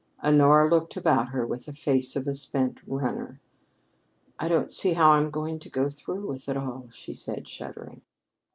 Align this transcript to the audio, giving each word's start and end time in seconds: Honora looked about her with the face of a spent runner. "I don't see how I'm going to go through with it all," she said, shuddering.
Honora 0.23 0.67
looked 0.67 0.97
about 0.97 1.27
her 1.27 1.45
with 1.45 1.65
the 1.67 1.73
face 1.73 2.15
of 2.15 2.25
a 2.25 2.33
spent 2.33 2.79
runner. 2.87 3.39
"I 4.39 4.47
don't 4.47 4.71
see 4.71 4.93
how 4.93 5.11
I'm 5.11 5.29
going 5.29 5.59
to 5.59 5.69
go 5.69 5.91
through 5.91 6.25
with 6.25 6.49
it 6.49 6.57
all," 6.57 6.89
she 6.89 7.13
said, 7.13 7.47
shuddering. 7.47 8.01